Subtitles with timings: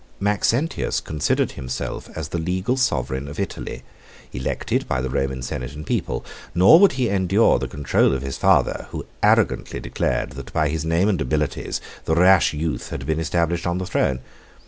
[0.19, 3.83] Maxentius considered himself as the legal sovereign of Italy,
[4.33, 8.35] elected by the Roman senate and people; nor would he endure the control of his
[8.35, 13.19] father, who arrogantly declared that by his name and abilities the rash youth had been
[13.19, 14.21] established on the throne.